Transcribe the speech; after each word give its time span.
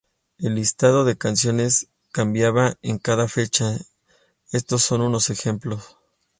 El 0.39 0.55
listado 0.55 1.05
de 1.05 1.15
canciones 1.15 1.89
cambiaba 2.11 2.73
en 2.81 2.97
cada 2.97 3.27
fecha, 3.27 3.77
estos 4.51 4.81
son 4.81 5.01
unos 5.01 5.29
ejemplos. 5.29 5.95